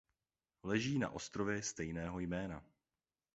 [0.63, 2.65] Leží na ostrově stejného jména.